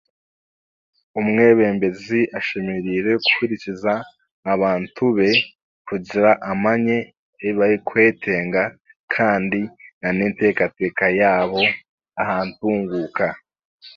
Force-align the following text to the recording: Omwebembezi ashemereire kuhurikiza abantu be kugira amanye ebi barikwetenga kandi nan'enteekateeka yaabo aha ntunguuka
Omwebembezi 1.19 2.21
ashemereire 2.39 3.11
kuhurikiza 3.25 3.93
abantu 4.53 5.03
be 5.17 5.29
kugira 5.87 6.29
amanye 6.51 6.97
ebi 7.45 7.55
barikwetenga 7.59 8.63
kandi 9.13 9.61
nan'enteekateeka 10.01 11.05
yaabo 11.19 11.61
aha 12.21 12.35
ntunguuka 12.47 13.27